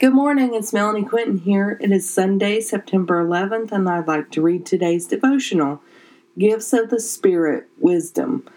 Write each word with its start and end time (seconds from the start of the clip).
Good 0.00 0.14
morning, 0.14 0.54
it's 0.54 0.72
Melanie 0.72 1.04
Quinton 1.04 1.40
here. 1.40 1.76
It 1.78 1.92
is 1.92 2.08
Sunday, 2.08 2.62
September 2.62 3.22
11th, 3.22 3.70
and 3.70 3.86
I'd 3.86 4.08
like 4.08 4.30
to 4.30 4.40
read 4.40 4.64
today's 4.64 5.06
devotional 5.06 5.82
Gifts 6.38 6.72
of 6.72 6.88
the 6.88 6.98
Spirit, 6.98 7.68
Wisdom. 7.78 8.48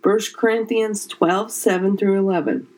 1 0.00 0.20
Corinthians 0.36 1.08
12 1.08 1.50
7 1.50 1.96
through 1.96 2.20
11. 2.20 2.68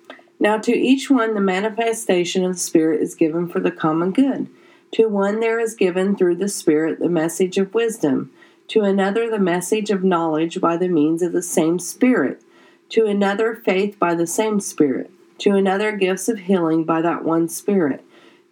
Now, 0.40 0.56
to 0.56 0.72
each 0.72 1.10
one, 1.10 1.34
the 1.34 1.42
manifestation 1.42 2.46
of 2.46 2.54
the 2.54 2.58
Spirit 2.58 3.02
is 3.02 3.14
given 3.14 3.46
for 3.46 3.60
the 3.60 3.70
common 3.70 4.10
good. 4.10 4.48
To 4.92 5.06
one, 5.06 5.40
there 5.40 5.60
is 5.60 5.74
given 5.74 6.16
through 6.16 6.36
the 6.36 6.48
Spirit 6.48 7.00
the 7.00 7.10
message 7.10 7.58
of 7.58 7.74
wisdom, 7.74 8.32
to 8.68 8.80
another, 8.80 9.28
the 9.28 9.38
message 9.38 9.90
of 9.90 10.02
knowledge 10.02 10.62
by 10.62 10.78
the 10.78 10.88
means 10.88 11.20
of 11.20 11.32
the 11.32 11.42
same 11.42 11.78
Spirit, 11.78 12.40
to 12.88 13.04
another, 13.04 13.54
faith 13.54 13.98
by 13.98 14.14
the 14.14 14.26
same 14.26 14.60
Spirit 14.60 15.10
to 15.38 15.54
another 15.54 15.92
gifts 15.92 16.28
of 16.28 16.38
healing 16.40 16.84
by 16.84 17.02
that 17.02 17.24
one 17.24 17.48
Spirit, 17.48 18.04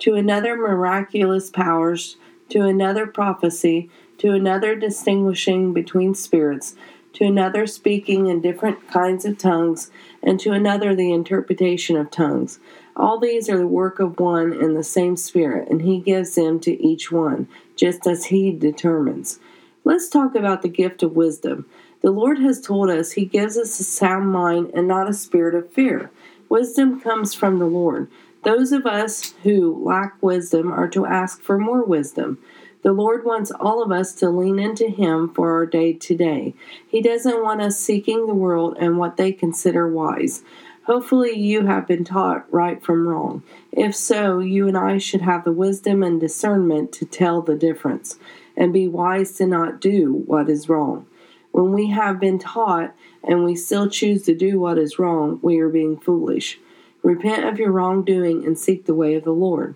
to 0.02 0.14
another 0.14 0.56
miraculous 0.56 1.48
powers, 1.48 2.16
to 2.48 2.62
another 2.62 3.06
prophecy, 3.06 3.88
to 4.18 4.32
another 4.32 4.74
distinguishing 4.74 5.72
between 5.72 6.12
spirits, 6.12 6.74
to 7.12 7.22
another 7.24 7.68
speaking 7.68 8.26
in 8.26 8.40
different 8.40 8.88
kinds 8.88 9.24
of 9.24 9.38
tongues, 9.38 9.93
and 10.20 10.40
to 10.40 10.50
another 10.50 10.93
the 10.93 11.12
interpretation 11.12 11.96
of 11.96 12.10
tongues. 12.10 12.58
All 12.96 13.20
these 13.20 13.48
are 13.48 13.58
the 13.58 13.66
work 13.68 14.00
of 14.00 14.18
one 14.18 14.52
and 14.52 14.76
the 14.76 14.82
same 14.82 15.16
Spirit, 15.16 15.68
and 15.70 15.82
He 15.82 16.00
gives 16.00 16.34
them 16.34 16.58
to 16.60 16.82
each 16.84 17.12
one, 17.12 17.46
just 17.76 18.04
as 18.04 18.24
He 18.24 18.50
determines. 18.50 19.38
Let's 19.84 20.08
talk 20.08 20.34
about 20.34 20.62
the 20.62 20.68
gift 20.68 21.04
of 21.04 21.14
wisdom. 21.14 21.64
The 22.00 22.10
Lord 22.10 22.40
has 22.40 22.60
told 22.60 22.90
us 22.90 23.12
He 23.12 23.24
gives 23.24 23.57
us 23.57 23.79
a 23.79 23.84
sound 23.84 24.32
mind 24.32 24.72
and 24.74 24.88
not 24.88 25.08
a 25.08 25.14
spirit 25.14 25.54
of 25.54 25.71
fear. 25.71 26.10
Wisdom 26.48 27.00
comes 27.00 27.34
from 27.34 27.60
the 27.60 27.66
Lord. 27.66 28.10
Those 28.42 28.72
of 28.72 28.86
us 28.86 29.34
who 29.44 29.84
lack 29.84 30.16
wisdom 30.20 30.72
are 30.72 30.88
to 30.88 31.06
ask 31.06 31.40
for 31.42 31.58
more 31.58 31.84
wisdom. 31.84 32.38
The 32.82 32.92
Lord 32.92 33.24
wants 33.24 33.52
all 33.52 33.84
of 33.84 33.92
us 33.92 34.12
to 34.14 34.30
lean 34.30 34.58
into 34.58 34.88
Him 34.88 35.32
for 35.32 35.52
our 35.52 35.64
day 35.64 35.92
to 35.92 36.16
day. 36.16 36.54
He 36.88 37.00
doesn't 37.00 37.42
want 37.42 37.60
us 37.60 37.78
seeking 37.78 38.26
the 38.26 38.34
world 38.34 38.76
and 38.80 38.98
what 38.98 39.16
they 39.16 39.30
consider 39.30 39.86
wise. 39.88 40.42
Hopefully, 40.86 41.38
you 41.38 41.66
have 41.66 41.86
been 41.86 42.02
taught 42.02 42.52
right 42.52 42.82
from 42.82 43.06
wrong. 43.06 43.44
If 43.70 43.94
so, 43.94 44.40
you 44.40 44.66
and 44.66 44.77
I 44.77 44.98
should 44.98 45.20
have 45.20 45.44
the 45.44 45.52
wisdom 45.52 46.02
and 46.02 46.20
discernment 46.20 46.90
to 46.94 47.04
tell 47.04 47.40
the 47.40 47.54
difference 47.54 48.18
and 48.56 48.72
be 48.72 48.88
wise 48.88 49.30
to 49.36 49.46
not 49.46 49.80
do 49.80 50.24
what 50.27 50.50
is 50.50 50.68
wrong. 50.68 51.06
When 51.52 51.72
we 51.72 51.90
have 51.90 52.18
been 52.18 52.40
taught 52.40 52.92
and 53.22 53.44
we 53.44 53.54
still 53.54 53.88
choose 53.88 54.24
to 54.24 54.34
do 54.34 54.58
what 54.58 54.78
is 54.78 54.98
wrong, 54.98 55.38
we 55.40 55.60
are 55.60 55.68
being 55.68 56.00
foolish. 56.00 56.58
Repent 57.03 57.45
of 57.45 57.58
your 57.58 57.72
wrongdoing 57.72 58.45
and 58.45 58.58
seek 58.58 58.86
the 58.86 58.95
way 58.95 59.14
of 59.14 59.25
the 59.25 59.33
Lord. 59.33 59.75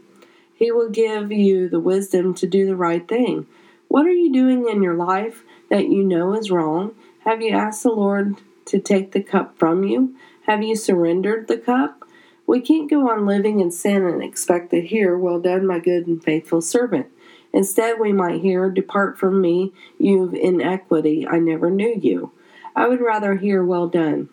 He 0.55 0.71
will 0.71 0.89
give 0.89 1.31
you 1.33 1.69
the 1.69 1.81
wisdom 1.81 2.35
to 2.35 2.47
do 2.47 2.67
the 2.67 2.77
right 2.77 3.07
thing. 3.07 3.47
What 3.89 4.07
are 4.07 4.13
you 4.13 4.33
doing 4.33 4.69
in 4.69 4.83
your 4.83 4.95
life 4.95 5.43
that 5.69 5.89
you 5.89 6.03
know 6.03 6.35
is 6.35 6.51
wrong? 6.51 6.95
Have 7.25 7.43
you 7.43 7.51
asked 7.51 7.83
the 7.83 7.91
Lord 7.91 8.37
to 8.67 8.79
take 8.79 9.13
the 9.13 9.23
cup 9.23 9.59
from 9.59 9.85
you? 9.85 10.15
Have 10.47 10.63
you 10.63 10.77
surrendered 10.77 11.49
the 11.49 11.59
cup? 11.59 12.05
We 12.47 12.61
can't 12.61 12.89
go 12.89 13.11
on 13.11 13.27
living 13.27 13.59
in 13.61 13.73
sin 13.73 14.05
and 14.05 14.23
expect 14.23 14.71
to 14.71 14.81
hear, 14.81 15.19
Well 15.19 15.41
done, 15.41 15.67
my 15.67 15.81
good 15.81 16.07
and 16.07 16.23
faithful 16.23 16.61
servant. 16.61 17.07
Instead, 17.53 17.99
we 17.99 18.13
might 18.13 18.41
hear, 18.41 18.71
Depart 18.71 19.19
from 19.19 19.41
me, 19.41 19.73
you 19.99 20.23
of 20.23 20.35
inequity, 20.35 21.27
I 21.27 21.39
never 21.39 21.71
knew 21.71 21.99
you. 22.01 22.33
I 22.77 22.87
would 22.87 23.01
rather 23.01 23.35
hear, 23.35 23.65
Well 23.65 23.89
done. 23.89 24.29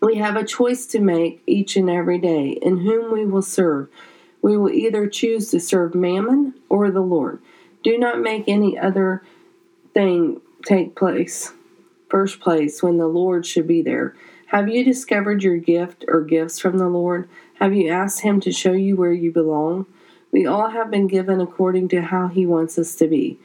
We 0.00 0.16
have 0.16 0.36
a 0.36 0.44
choice 0.44 0.86
to 0.86 1.00
make 1.00 1.42
each 1.46 1.76
and 1.76 1.88
every 1.88 2.18
day 2.18 2.58
in 2.62 2.78
whom 2.78 3.12
we 3.12 3.24
will 3.24 3.42
serve. 3.42 3.88
We 4.42 4.56
will 4.56 4.70
either 4.70 5.08
choose 5.08 5.50
to 5.50 5.60
serve 5.60 5.94
mammon 5.94 6.54
or 6.68 6.90
the 6.90 7.00
Lord. 7.00 7.40
Do 7.82 7.98
not 7.98 8.20
make 8.20 8.44
any 8.46 8.78
other 8.78 9.22
thing 9.94 10.40
take 10.64 10.96
place, 10.96 11.52
first 12.10 12.40
place, 12.40 12.82
when 12.82 12.98
the 12.98 13.06
Lord 13.06 13.46
should 13.46 13.66
be 13.66 13.82
there. 13.82 14.14
Have 14.46 14.68
you 14.68 14.84
discovered 14.84 15.42
your 15.42 15.56
gift 15.56 16.04
or 16.06 16.20
gifts 16.22 16.58
from 16.58 16.78
the 16.78 16.88
Lord? 16.88 17.28
Have 17.54 17.74
you 17.74 17.88
asked 17.90 18.20
Him 18.20 18.40
to 18.40 18.52
show 18.52 18.72
you 18.72 18.96
where 18.96 19.12
you 19.12 19.32
belong? 19.32 19.86
We 20.30 20.46
all 20.46 20.70
have 20.70 20.90
been 20.90 21.06
given 21.06 21.40
according 21.40 21.88
to 21.88 22.02
how 22.02 22.28
He 22.28 22.44
wants 22.46 22.78
us 22.78 22.94
to 22.96 23.08
be. 23.08 23.38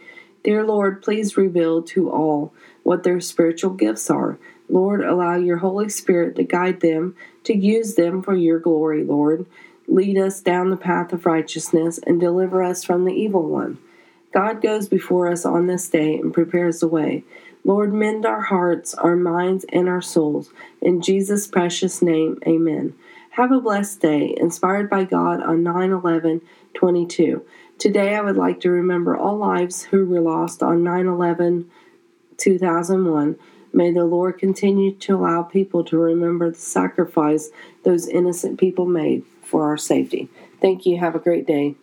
Dear 0.43 0.63
Lord, 0.63 1.01
please 1.01 1.37
reveal 1.37 1.81
to 1.83 2.11
all 2.11 2.53
what 2.83 3.03
their 3.03 3.19
spiritual 3.19 3.71
gifts 3.71 4.09
are. 4.09 4.37
Lord, 4.71 5.03
allow 5.03 5.35
your 5.35 5.57
Holy 5.57 5.89
Spirit 5.89 6.37
to 6.37 6.43
guide 6.43 6.79
them, 6.79 7.15
to 7.43 7.55
use 7.55 7.95
them 7.95 8.23
for 8.23 8.33
your 8.33 8.57
glory, 8.57 9.03
Lord. 9.03 9.45
Lead 9.87 10.17
us 10.17 10.39
down 10.39 10.69
the 10.69 10.77
path 10.77 11.11
of 11.11 11.25
righteousness 11.25 11.99
and 12.07 12.21
deliver 12.21 12.63
us 12.63 12.83
from 12.83 13.03
the 13.03 13.13
evil 13.13 13.43
one. 13.43 13.77
God 14.33 14.61
goes 14.61 14.87
before 14.87 15.27
us 15.29 15.45
on 15.45 15.67
this 15.67 15.89
day 15.89 16.15
and 16.15 16.33
prepares 16.33 16.79
the 16.79 16.87
way. 16.87 17.25
Lord, 17.65 17.93
mend 17.93 18.25
our 18.25 18.41
hearts, 18.41 18.93
our 18.93 19.17
minds, 19.17 19.65
and 19.73 19.89
our 19.89 20.01
souls. 20.01 20.51
In 20.81 21.01
Jesus' 21.01 21.47
precious 21.47 22.01
name, 22.01 22.39
amen. 22.47 22.95
Have 23.31 23.51
a 23.51 23.59
blessed 23.59 23.99
day, 23.99 24.33
inspired 24.37 24.89
by 24.89 25.03
God 25.03 25.43
on 25.43 25.63
9 25.63 25.91
11 25.91 26.41
22. 26.73 27.45
Today, 27.77 28.15
I 28.15 28.21
would 28.21 28.37
like 28.37 28.61
to 28.61 28.69
remember 28.69 29.17
all 29.17 29.37
lives 29.37 29.83
who 29.83 30.05
were 30.05 30.21
lost 30.21 30.63
on 30.63 30.83
9 30.83 31.07
11 31.07 31.69
2001. 32.37 33.37
May 33.73 33.91
the 33.91 34.05
Lord 34.05 34.37
continue 34.37 34.93
to 34.95 35.15
allow 35.15 35.43
people 35.43 35.83
to 35.85 35.97
remember 35.97 36.51
the 36.51 36.57
sacrifice 36.57 37.49
those 37.83 38.07
innocent 38.07 38.59
people 38.59 38.85
made 38.85 39.23
for 39.43 39.65
our 39.65 39.77
safety. 39.77 40.29
Thank 40.59 40.85
you. 40.85 40.97
Have 40.99 41.15
a 41.15 41.19
great 41.19 41.47
day. 41.47 41.75